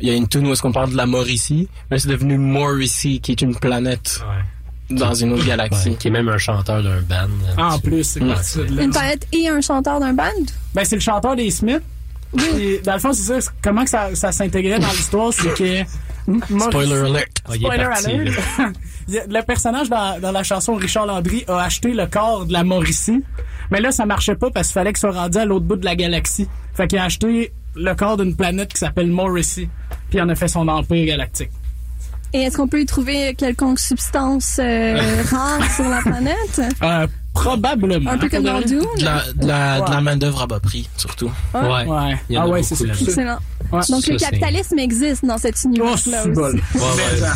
[0.00, 2.38] il y a une tune où est-ce qu'on parle de la Mauricie, mais c'est devenu
[2.38, 4.20] Mauricie qui est une planète
[4.90, 5.90] dans une autre galaxie.
[5.90, 7.28] Ouais, qui est même un chanteur d'un band.
[7.58, 8.82] euh, En plus, c'est parti de là.
[8.82, 10.24] Une palette et un chanteur d'un band?
[10.74, 11.82] Ben, c'est le chanteur des Smiths.
[12.36, 13.50] Puis, dans le fond, c'est ça.
[13.62, 15.82] Comment que ça, ça s'intégrait dans l'histoire, c'est que...
[16.26, 17.28] Moi- Spoiler alert.
[17.48, 18.32] Ah, Spoiler parti, alert.
[19.28, 23.22] le personnage dans, dans la chanson Richard Landry a acheté le corps de la Mauricie.
[23.70, 25.84] Mais là, ça marchait pas parce qu'il fallait qu'il soit rendu à l'autre bout de
[25.84, 26.48] la galaxie.
[26.74, 29.68] Fait qu'il a acheté le corps d'une planète qui s'appelle Mauricie.
[30.10, 31.50] Puis il en a fait son empire galactique.
[32.34, 36.60] Et est-ce qu'on peut y trouver quelconque substance euh, rare sur la planète?
[36.82, 38.10] Euh, probablement.
[38.10, 38.80] Un peu comme dans Dune?
[38.98, 41.30] De la, de la, main-d'œuvre à bas prix, surtout.
[41.54, 41.86] Ouais.
[41.86, 42.16] Ouais.
[42.30, 42.84] Il y en ah ouais, c'est ça.
[42.86, 43.38] Excellent.
[43.70, 43.80] Ouais.
[43.88, 46.54] Donc, Ça, le capitalisme existe dans cet Oh, univers-là c'est bol.
[46.54, 46.84] aussi.
[46.84, 47.28] Ouais, ouais.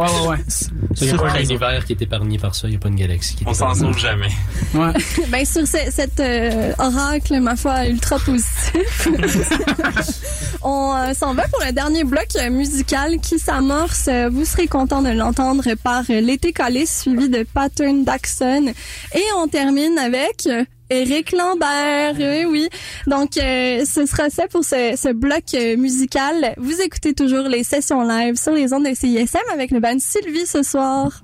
[0.00, 0.38] Ouais, ouais, ouais.
[1.00, 2.66] Il n'y a pas un univers qui est épargné par ça.
[2.66, 4.30] Il n'y a pas une galaxie qui est On s'en sauve jamais.
[4.74, 4.92] Ouais.
[5.28, 9.08] Ben, sur ce- cet euh, oracle, ma foi, ultra positif,
[10.62, 14.08] on euh, s'en va pour le dernier bloc musical qui s'amorce.
[14.30, 18.72] Vous serez content de l'entendre par L'été collé, suivi de Pattern Daxon.
[19.14, 20.48] Et on termine avec...
[20.90, 22.68] Éric Lambert, oui, oui.
[23.06, 26.54] Donc, euh, ce sera ça pour ce, ce bloc euh, musical.
[26.58, 30.46] Vous écoutez toujours les sessions live sur les ondes de CISM avec le band Sylvie
[30.46, 31.22] ce soir.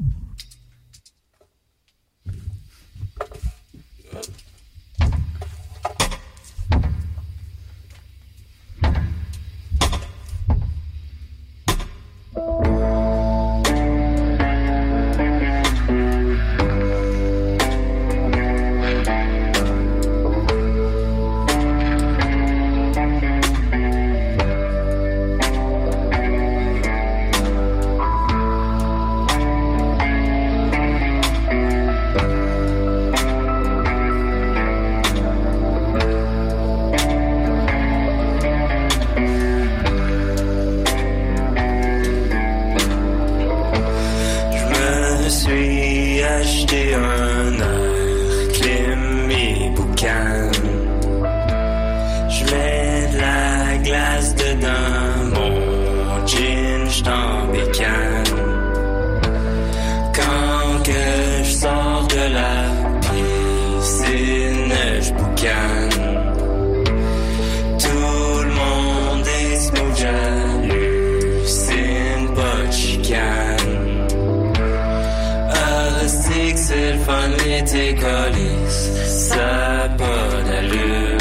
[77.57, 78.75] L'été colis,
[79.07, 81.19] ça pas d'allure.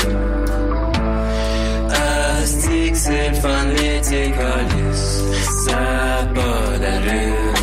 [2.37, 5.03] Rustique, c'est le fun, l'été colis,
[5.65, 7.53] ça pas d'allure.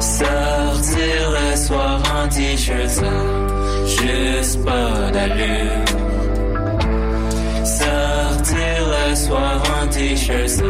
[0.00, 3.12] Sortir le soir en t-shirt, ça
[3.86, 5.84] juste pas d'allure.
[7.64, 10.69] Sortir le soir en t-shirt, ça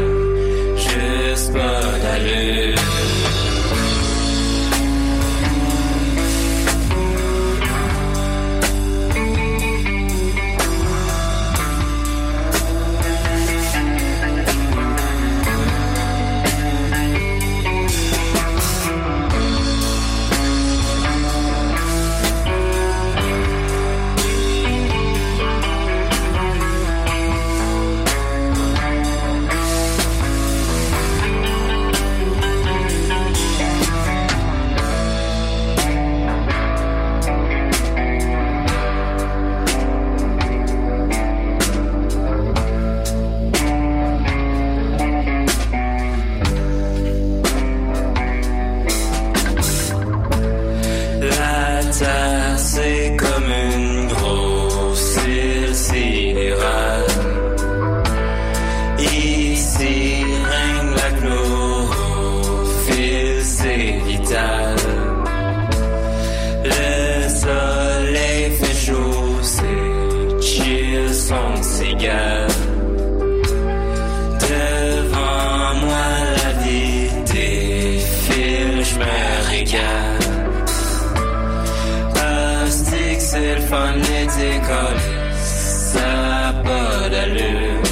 [83.31, 85.09] c'est le fun, décoller.
[85.41, 87.83] Ça pas d'allure.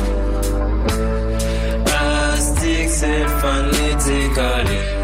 [2.33, 4.98] Astic, c'est le fun, les décoller.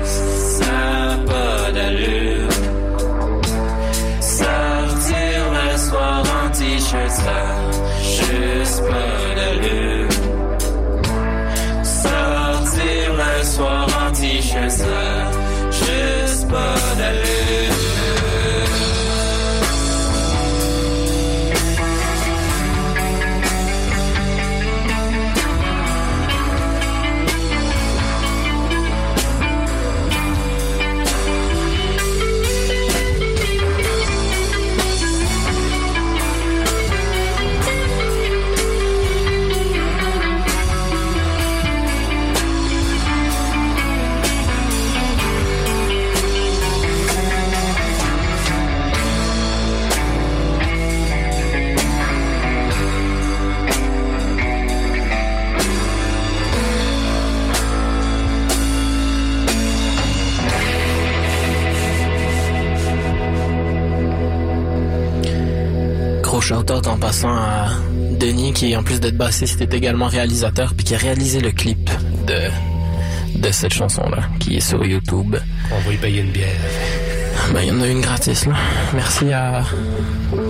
[66.75, 67.68] En passant à
[68.18, 71.89] Denis qui en plus d'être bassiste est également réalisateur puis qui a réalisé le clip
[72.27, 75.37] de de cette chanson là qui est sur YouTube.
[75.70, 76.51] On va y payer une bière.
[77.53, 78.55] Ben il y en a une gratis là.
[78.93, 79.62] Merci à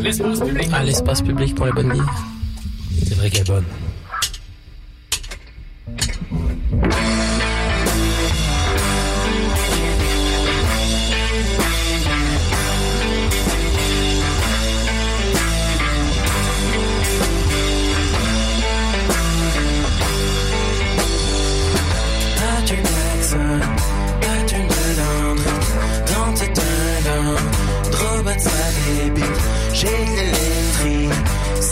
[0.02, 0.68] L'espace public.
[0.72, 2.24] à l'espace public pour les bonnes bières.
[3.06, 3.64] C'est vrai qu'elle est bonne.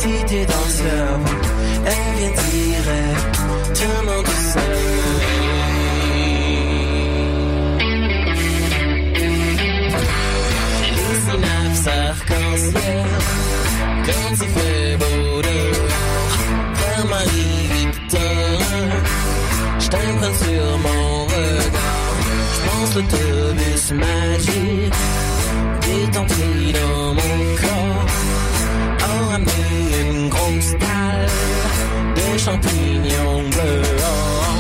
[0.03, 0.69] Si t'es dans
[1.91, 3.37] elle vient direct,
[3.77, 4.27] tout le monde
[11.27, 13.11] synapses arc-en-ciel,
[14.07, 16.37] quand il fait beau dehors,
[16.79, 18.21] vers Marie-Victor.
[19.79, 22.17] Je t'imprègne sur mon regard.
[22.55, 24.95] Je pense l'autobus magique
[26.19, 27.72] entré dans mon corps.
[29.33, 31.27] Ramener une grosse dalle
[32.15, 34.52] de champignons blancs.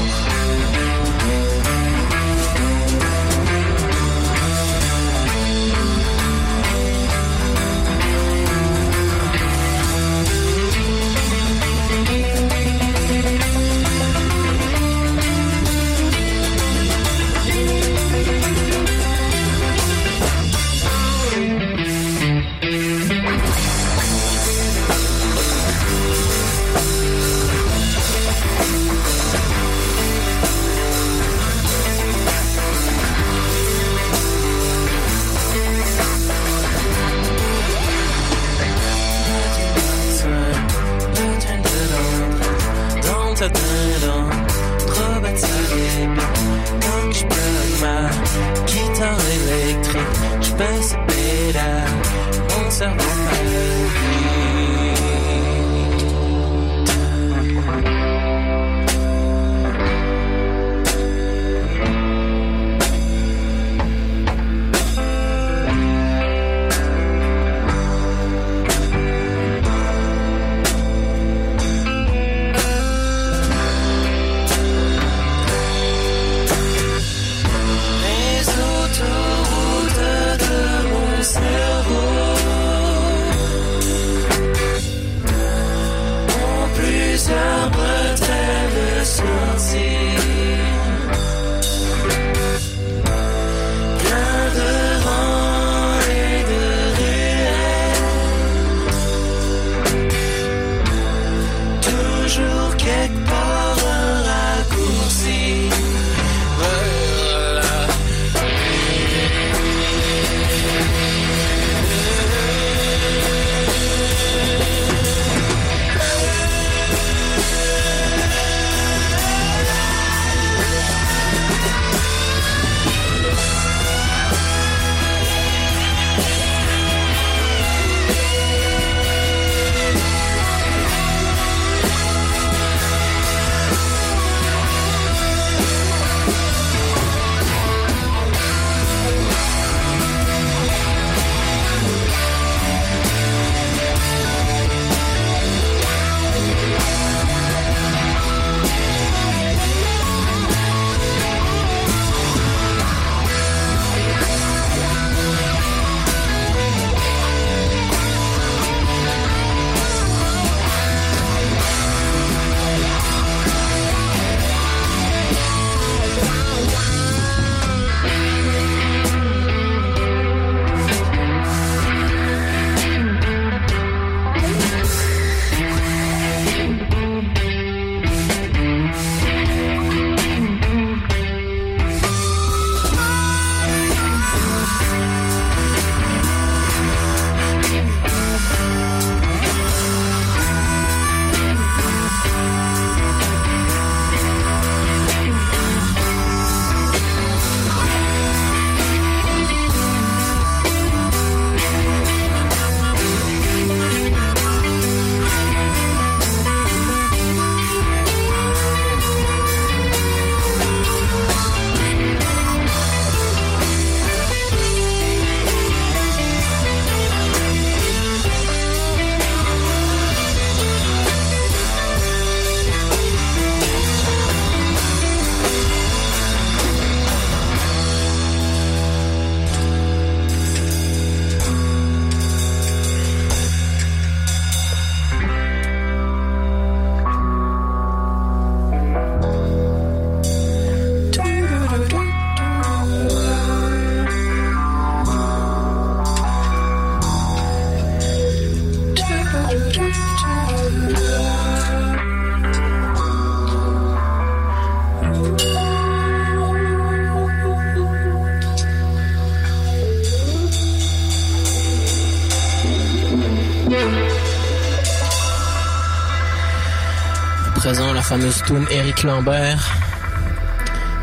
[268.71, 269.73] Eric Lambert,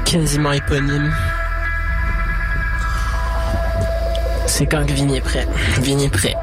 [0.05, 1.11] quasiment éponyme.
[4.45, 5.47] C'est quand que Vigny est prêt?
[5.81, 6.35] Vigny est prêt.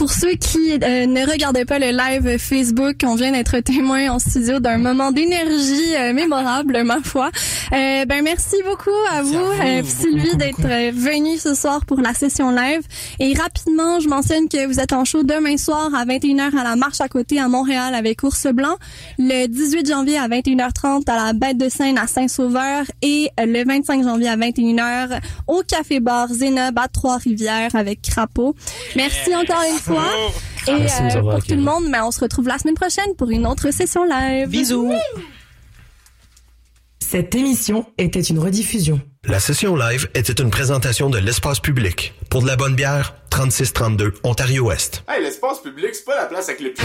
[0.00, 4.18] Pour ceux qui euh, ne regardaient pas le live Facebook, on vient d'être témoin en
[4.18, 7.30] studio d'un moment d'énergie euh, mémorable, ma foi.
[7.74, 12.00] Euh, ben, merci beaucoup à vous, vous, euh, Sylvie, d'être euh, venue ce soir pour
[12.00, 12.80] la session live.
[13.18, 16.76] Et rapidement, je mentionne que vous êtes en show demain soir à 21h à la
[16.76, 18.78] Marche à côté à Montréal avec Ours Blanc,
[19.18, 24.02] le 18 janvier à 21h30 à la Bête de Seine à Saint-Sauveur et le 25
[24.02, 28.56] janvier à 21h au Café Bar Zénob à Trois-Rivières avec Crapaud.
[28.96, 29.89] Merci encore une fois.
[30.68, 33.30] Et nous euh, pour tout le monde, mais on se retrouve la semaine prochaine pour
[33.30, 34.48] une autre session live.
[34.48, 34.92] Bisous!
[37.00, 39.00] Cette émission était une rediffusion.
[39.24, 42.14] La session live était une présentation de l'espace public.
[42.30, 45.02] Pour de la bonne bière, 3632 Ontario-Ouest.
[45.08, 46.84] Hey, l'espace public, c'est pas la place avec le plus.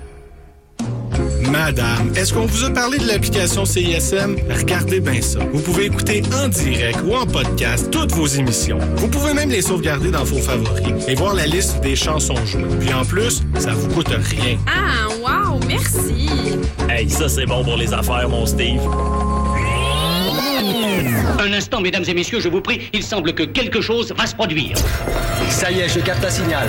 [1.51, 4.35] Madame, est-ce qu'on vous a parlé de l'application CISM?
[4.49, 5.39] Regardez bien ça.
[5.51, 8.79] Vous pouvez écouter en direct ou en podcast toutes vos émissions.
[8.95, 12.63] Vous pouvez même les sauvegarder dans vos favoris et voir la liste des chansons jouées.
[12.79, 14.57] Puis en plus, ça vous coûte rien.
[14.67, 16.29] Ah, wow, merci.
[16.89, 18.81] Hey, ça c'est bon pour les affaires, mon Steve.
[21.39, 24.35] Un instant, mesdames et messieurs, je vous prie, il semble que quelque chose va se
[24.35, 24.77] produire.
[25.49, 26.67] Ça y est, je capte un signal.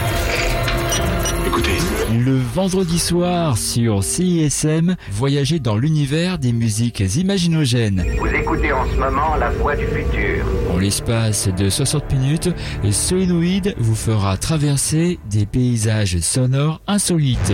[1.47, 1.79] Écoutez.
[2.13, 8.05] Le vendredi soir sur CISM, voyagez dans l'univers des musiques imaginogènes.
[8.19, 10.45] Vous écoutez en ce moment la voix du futur.
[10.73, 12.51] En l'espace de 60 minutes,
[12.91, 17.53] Solenoid vous fera traverser des paysages sonores insolites.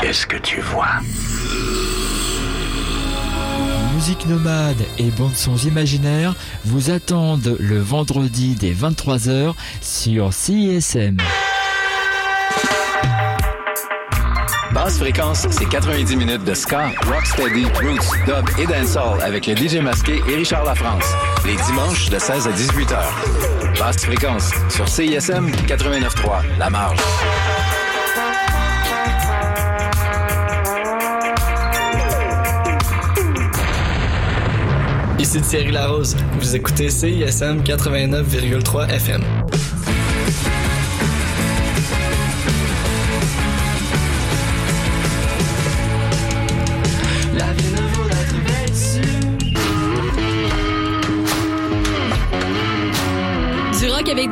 [0.00, 1.00] Qu'est-ce que tu vois?
[3.94, 11.16] Musique nomade et bandes sons imaginaires vous attendent le vendredi dès 23h sur CISM.
[14.84, 19.76] Basse fréquence, c'est 90 minutes de ska, rocksteady, roots, dub et dancehall avec le DJ
[19.76, 21.06] masqué et Richard Lafrance.
[21.46, 23.24] Les dimanches de 16 à 18 heures.
[23.78, 26.98] Basse fréquence sur CISM 89.3, La Marge.
[35.18, 36.14] Ici Thierry Larose.
[36.38, 39.22] Vous écoutez CISM 89,3 FM.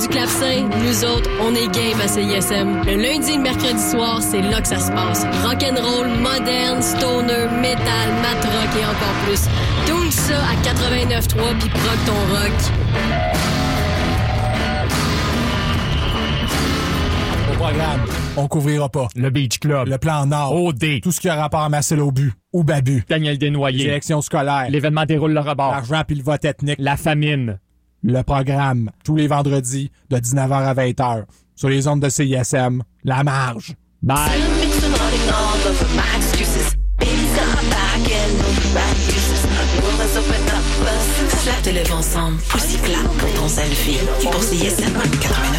[0.03, 2.83] Du clavecin, nous autres, on est game à CISM.
[2.85, 5.25] Le lundi et le mercredi soir, c'est là que ça se passe.
[5.45, 9.43] Rock'n'roll, moderne, stoner, metal, mat rock et encore plus.
[9.87, 12.53] Tout ça à 89.3 puis proc ton rock.
[17.53, 18.01] Au programme,
[18.37, 19.07] on couvrira pas.
[19.15, 19.87] Le Beach Club.
[19.87, 20.65] Le plan Nord.
[20.65, 21.01] OD.
[21.01, 23.05] Tout ce qui a rapport à Marcel Aubu ou Babu.
[23.09, 23.85] Daniel Desnoyers.
[23.85, 24.67] Direction scolaire.
[24.69, 25.71] L'événement déroule le rebord.
[25.71, 26.79] L'argent puis le vote ethnique.
[26.81, 27.61] La famine.
[28.03, 31.25] Le programme, tous les vendredis, de 19h à 20h.
[31.55, 32.83] Sur les ondes de CISM.
[33.05, 33.75] La marge.
[34.03, 34.19] Bye.
[44.23, 45.52] Pour CISM 89.3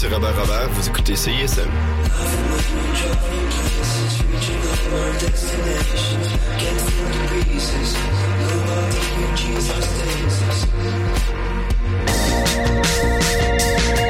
[0.00, 1.68] c'est Robert Robert, vous écoutez CISM.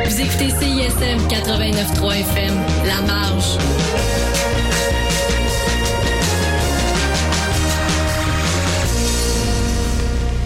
[0.04, 2.54] Vous écoutez CISM 89.3 FM,
[2.86, 3.58] La Marge.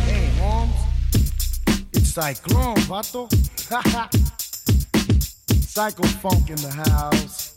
[0.08, 0.70] Hey, Holmes.
[1.92, 3.28] It's Cyclone, vato.
[5.74, 7.56] Psycho funk in the house.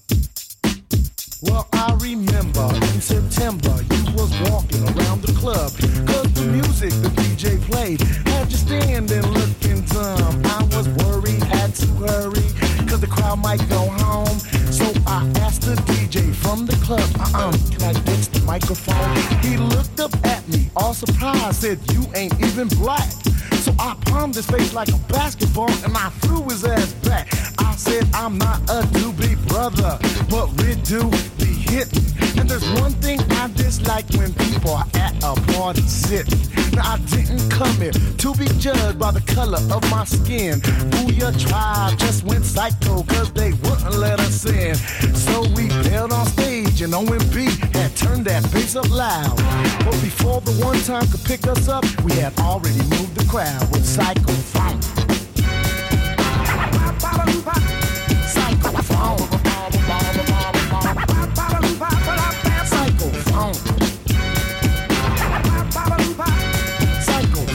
[1.44, 5.70] Well, I remember in September you was walking around the club.
[6.08, 10.42] Cause the music the DJ played had you standing looking dumb.
[10.46, 12.50] I was worried, had to hurry,
[12.90, 14.40] cause the crowd might go home.
[14.74, 19.16] So I asked the DJ from the club, uh-uh, can I fix the microphone?
[19.44, 23.14] He looked up at me, all surprised, said, you ain't even black.
[23.56, 27.28] So I palmed his face like a basketball and I threw his ass back.
[27.60, 29.98] I said, I'm not a doobie brother,
[30.30, 32.17] but we do be hitting.
[32.38, 36.40] And there's one thing I dislike when people are at a party sitting.
[36.74, 40.60] Now I didn't come here to be judged by the color of my skin.
[40.92, 44.76] Booyah tribe just went psycho cause they wouldn't let us in.
[45.16, 47.38] So we bailed on stage and OMB
[47.76, 49.38] had turned that bass up loud.
[49.86, 53.72] But before the one time could pick us up, we had already moved the crowd
[53.72, 53.86] with.
[53.86, 54.84] Psycho funk.